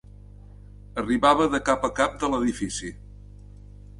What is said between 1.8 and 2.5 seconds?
a cap del